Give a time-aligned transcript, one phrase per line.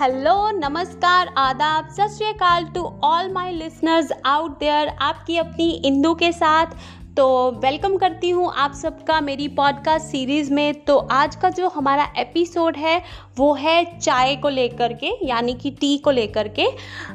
[0.00, 6.32] Hello नमस्कार, आदाब, सत श्रीकाल to all my listeners out there आपकी अपनी इंदू के
[6.32, 6.66] साथ।
[7.16, 12.08] तो वेलकम करती हूँ आप सबका मेरी पॉडकास्ट सीरीज़ में। तो आज का जो हमारा
[12.16, 13.02] एपिसोड है
[13.36, 16.66] वो है चाय को लेकर के, यानी कि टी को लेकर के।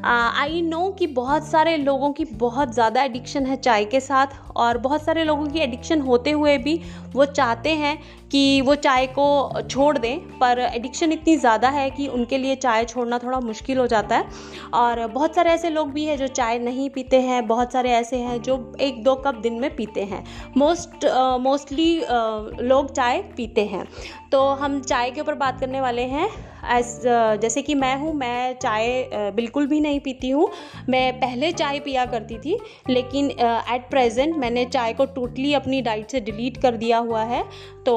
[0.06, 4.78] आई नो कि बहुत सारे लोगों की बहुत ज़्यादा एडिक्शन है चाय के साथ, और
[4.78, 6.82] बहुत सारे लोगों की एडिक्शन होते हुए भी
[7.14, 7.98] वो चाहते हैं
[8.32, 12.86] कि वो चाय को छोड़ दें, पर एडिक्शन इतनी ज़्यादा है कि उनके लिए चाय
[12.86, 14.28] छोड़ना थोड़ा मुश्किल हो जाता है।
[14.74, 18.18] और बहुत सारे ऐसे लोग भी हैं जो चाय नहीं पीते हैं, बहुत सारे ऐसे
[18.18, 20.24] हैं जो एक दो कप दिन में पीते हैं।
[20.58, 21.06] मोस्ट
[21.42, 21.96] मोस्टली
[22.62, 23.86] लोग चाय पीते हैं।
[24.32, 26.30] तो हम चाय के ऊपर बात करने वाले हैं।
[26.70, 27.02] एज
[27.42, 30.50] जैसे कि मैं हूँ, मैं चाय बिल्कुल भी नहीं पीती हूँ।
[30.90, 32.58] मैं पहले चाय पिया करती थी,
[32.90, 37.44] लेकिन एट प्रेजेंट मैंने चाय को टोटली अपनी डाइट से डिलीट कर दिया हुआ है।
[37.86, 37.96] तो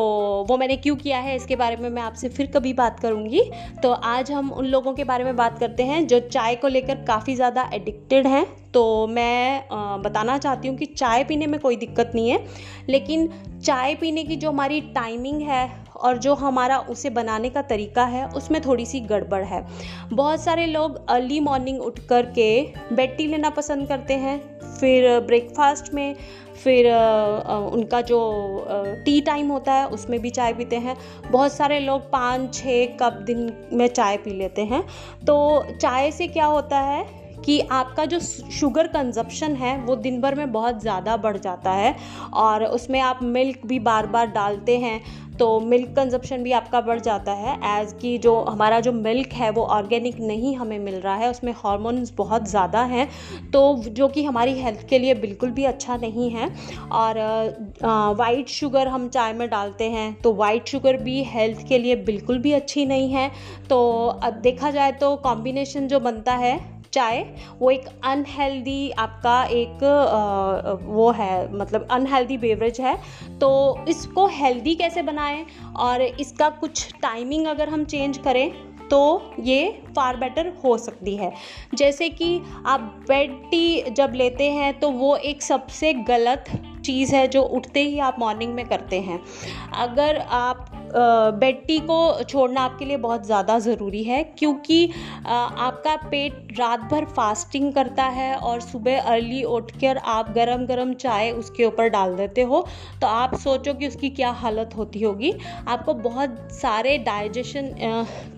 [0.48, 3.42] वो मैंने क्यों किया है, इसके बारे में मैं आपसे फिर कभी बात करूँगी।
[3.82, 7.04] तो आज हम उन लोगों के बारे में बात करते हैं, जो चाय को लेकर
[7.04, 9.62] काफ़ी ज़्यादा एडिक्टेड हैं। तो मैं
[10.02, 12.44] बताना चाहती हूँ कि चाय पीने में कोई दिक्कत नहीं है,
[12.88, 13.28] लेकिन
[13.64, 18.26] चाय पीने की जो हमारी टाइमिंग है और जो हमारा उसे बनाने का तरीका है,
[18.28, 19.64] उसमें थोड़ी सी गड़बड़ है।
[20.12, 22.62] बहुत सारे लोग अर्ली मॉर्निंग उठ कर के
[22.92, 24.38] बेड टी लेना पसंद करते हैं,
[24.72, 26.14] फिर ब्रेकफास्ट में,
[26.64, 26.86] फिर
[27.72, 28.20] उनका जो
[29.04, 30.96] टी टाइम होता है, उसमें भी चाय पीते हैं।
[31.30, 34.82] बहुत सारे लोग पाँच छः कप दिन में चाय पी लेते हैं।
[35.26, 37.04] तो चाय से क्या होता है
[37.44, 41.94] कि आपका जो शुगर कंजप्शन है, वो दिन भर में बहुत ज़्यादा बढ़ जाता है
[42.34, 45.00] और उसमें आप मिल्क भी बार बार डालते हैं।
[45.42, 49.50] तो मिल्क कंजप्शन भी आपका बढ़ जाता है एज़ कि जो हमारा जो मिल्क है
[49.50, 53.08] वो ऑर्गेनिक नहीं हमें मिल रहा है, उसमें हार्मोन्स बहुत ज़्यादा हैं
[53.50, 56.48] तो जो कि हमारी हेल्थ के लिए बिल्कुल भी अच्छा नहीं है।
[56.92, 57.18] और
[58.18, 62.38] वाइट शुगर हम चाय में डालते हैं तो वाइट शुगर भी हेल्थ के लिए बिल्कुल
[62.38, 63.30] भी अच्छी नहीं है।
[63.68, 66.56] तो देखा जाए तो कॉम्बिनेशन जो बनता है
[66.92, 67.22] चाय
[67.58, 72.96] वो एक अनहेल्दी आपका एक आ, वो है मतलब अनहेल्दी बेवरेज है
[73.38, 73.52] तो
[73.88, 75.44] इसको हेल्दी कैसे बनाएँ
[75.76, 78.50] और इसका कुछ टाइमिंग अगर हम चेंज करें
[78.88, 81.32] तो ये फार बेटर हो सकती है।
[81.74, 86.44] जैसे कि आप बेड टी जब लेते हैं तो वो एक सबसे गलत
[86.84, 89.20] चीज़ है जो उठते ही आप मॉर्निंग में करते हैं।
[89.78, 94.84] अगर आप बेड टी को छोड़ना आपके लिए बहुत ज़्यादा ज़रूरी है, क्योंकि
[95.26, 101.30] आपका पेट रात भर फास्टिंग करता है और सुबह अर्ली उठकर आप गरम गरम चाय
[101.32, 102.66] उसके ऊपर डाल देते हो
[103.00, 105.32] तो आप सोचो कि उसकी क्या हालत होती होगी।
[105.68, 107.74] आपको बहुत सारे डाइजेशन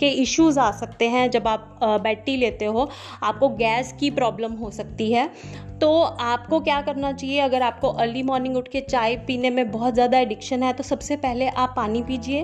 [0.01, 2.89] के इश्यूज़ आ सकते हैं जब आप बेड लेते हो,
[3.23, 5.29] आपको गैस की प्रॉब्लम हो सकती है।
[5.81, 9.95] तो आपको क्या करना चाहिए, अगर आपको अर्ली मॉर्निंग उठ के चाय पीने में बहुत
[9.95, 12.44] ज़्यादा एडिक्शन है तो सबसे पहले आप पानी पीजिए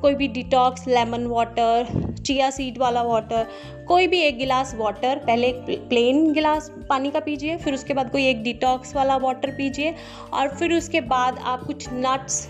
[0.00, 3.46] कोई भी detox lemon water chia seed वाला वाटर
[3.88, 8.10] कोई भी एक गिलास वाटर पहले एक प्लेन गिलास पानी का पीजिए, फिर उसके बाद
[8.10, 9.94] कोई एक डिटॉक्स वाला वाटर पीजिए
[10.32, 12.48] और फिर उसके बाद आप कुछ नट्स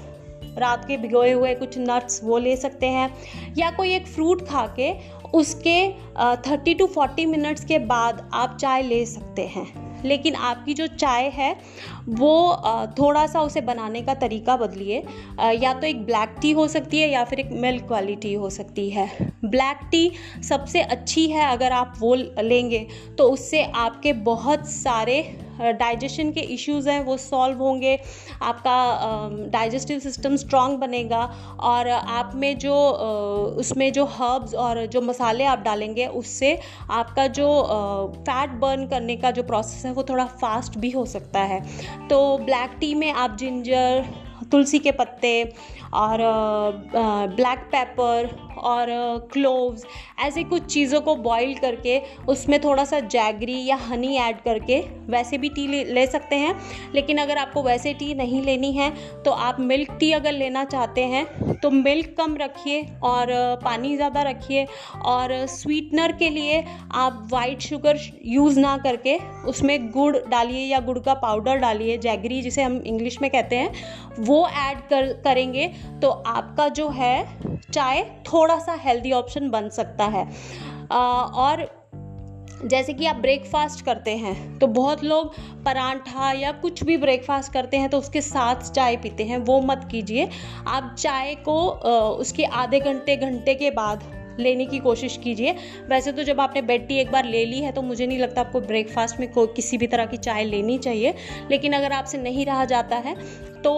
[0.59, 3.11] रात के भिगोए हुए कुछ नट्स वो ले सकते हैं
[3.59, 4.93] या कोई एक फ्रूट खा के
[5.35, 5.93] उसके
[6.49, 11.29] थर्टी टू फोर्टी मिनट्स के बाद आप चाय ले सकते हैं। लेकिन आपकी जो चाय
[11.35, 11.55] है,
[12.09, 15.03] वो थोड़ा सा उसे बनाने का तरीका बदलिए।
[15.55, 18.51] या तो एक ब्लैक टी हो सकती है या फिर एक मिल्क वाली टी हो
[18.51, 19.09] सकती है।
[19.45, 20.11] ब्लैक टी
[20.49, 22.87] सबसे अच्छी है अगर आप वो लेंगे
[23.19, 25.23] तो उससे आपके बहुत सारे
[25.61, 27.99] डाइजेशन के इश्यूज़ हैं, वो सॉल्व होंगे।
[28.43, 28.77] आपका
[29.51, 31.25] डाइजेस्टिव सिस्टम स्ट्रांग बनेगा
[31.61, 32.75] और आप में जो
[33.61, 36.59] उसमें जो हर्ब्स और जो मसाले आप डालेंगे, उससे
[36.91, 37.49] आपका जो
[38.19, 41.61] फैट बर्न करने का जो प्रोसेस है, वो थोड़ा फास्ट भी हो सकता है।
[42.09, 44.05] तो ब्लैक टी में आप जिंजर
[44.51, 45.33] तुलसी के पत्ते
[45.95, 46.19] और
[47.37, 48.29] ब्लैक पेपर
[48.59, 48.87] और
[49.33, 49.85] क्लोव्स
[50.21, 55.39] ऐसे कुछ चीज़ों को बॉईल करके, उसमें थोड़ा सा जैगरी या हनी ऐड करके, वैसे
[55.39, 56.55] भी टी ले सकते हैं।
[56.95, 58.91] लेकिन अगर आपको वैसे टी नहीं लेनी है
[59.23, 61.25] तो आप मिल्क टी अगर लेना चाहते हैं
[61.55, 63.27] तो मिल्क कम रखिए और
[63.65, 64.67] पानी ज़्यादा रखिए।
[65.07, 66.65] और स्वीटनर के लिए
[66.95, 69.17] आप वाइट शुगर यूज़ ना करके,
[69.47, 73.73] उसमें गुड़ डालिए या गुड़ का पाउडर डालिए जैगरी जिसे हम इंग्लिश में कहते हैं,
[74.21, 75.67] वो ऐड कर, करेंगे।
[76.03, 80.25] तो आपका जो है चाय थोड़ा सा हेल्दी ऑप्शन बन सकता है।
[80.89, 81.69] और
[82.65, 85.35] जैसे कि आप ब्रेकफास्ट करते हैं तो बहुत लोग
[85.65, 89.89] परांठा या कुछ भी ब्रेकफास्ट करते हैं तो उसके साथ चाय पीते हैं, वो मत
[89.91, 90.29] कीजिए।
[90.67, 91.55] आप चाय को
[92.17, 94.03] उसके आधे घंटे घंटे के बाद
[94.41, 95.55] लेने की कोशिश कीजिए।
[95.89, 98.41] वैसे तो जब आपने बेड टी एक बार ले ली है तो मुझे नहीं लगता
[98.41, 101.15] आपको ब्रेकफास्ट में कोई किसी भी तरह की चाय लेनी चाहिए।
[101.51, 103.15] लेकिन अगर आपसे नहीं रहा जाता है
[103.63, 103.73] तो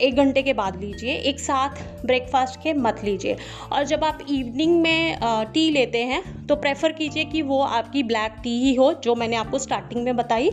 [0.00, 3.36] एक घंटे के बाद लीजिए। एक साथ ब्रेकफास्ट के मत लीजिए।
[3.72, 5.18] और जब आप इवनिंग में
[5.54, 9.36] टी लेते हैं तो प्रेफर कीजिए कि वो आपकी ब्लैक टी ही हो, जो मैंने
[9.36, 10.50] आपको स्टार्टिंग में बताई।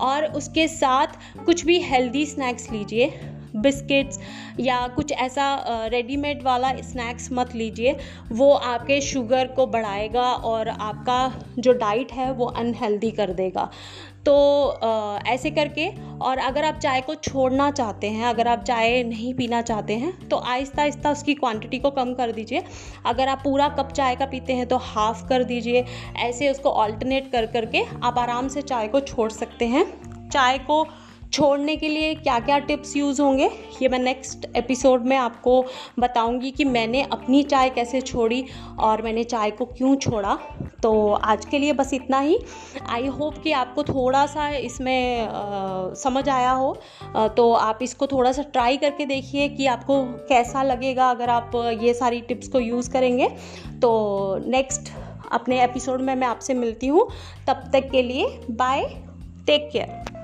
[0.00, 3.10] और उसके साथ कुछ भी हेल्दी स्नैक्स लीजिए।
[3.56, 4.18] बिस्किट्स
[4.60, 5.46] या कुछ ऐसा
[5.88, 7.96] रेडीमेड वाला स्नैक्स मत लीजिए।
[8.32, 13.70] वो आपके शुगर को बढ़ाएगा और आपका जो डाइट है वो अनहेल्दी कर देगा।
[14.26, 14.34] तो
[14.66, 15.86] आ, ऐसे करके
[16.18, 20.28] और अगर आप चाय को छोड़ना चाहते हैं अगर आप चाय नहीं पीना चाहते हैं
[20.28, 22.62] तो आहिस्ता आहिस्ता उसकी क्वांटिटी को कम कर दीजिए।
[23.06, 25.84] अगर आप पूरा कप चाय का पीते हैं तो हाफ़ कर दीजिए।
[26.18, 29.86] ऐसे उसको ऑल्टरनेट कर करके आप आराम से चाय को छोड़ सकते हैं।
[30.30, 30.86] चाय को
[31.32, 33.50] छोड़ने के लिए क्या क्या टिप्स यूज़ होंगे
[33.82, 35.64] ये मैं नेक्स्ट एपिसोड में आपको
[35.98, 38.44] बताऊँगी कि मैंने अपनी चाय कैसे छोड़ी
[38.78, 40.38] और मैंने चाय को क्यों छोड़ा।
[40.82, 42.38] तो आज के लिए बस इतना ही।
[42.88, 45.30] आई होप कि आपको थोड़ा सा इसमें आ,
[45.94, 46.78] समझ आया हो।
[47.16, 51.78] आ, तो आप इसको थोड़ा सा ट्राई करके देखिए कि आपको कैसा लगेगा अगर आप
[51.82, 53.28] ये सारी टिप्स को यूज़ करेंगे।
[53.82, 54.92] तो नेक्स्ट
[55.32, 57.08] अपने एपिसोड में मैं आपसे मिलती हूँ।
[57.46, 58.84] तब तक के लिए बाय
[59.46, 60.17] टेक केयर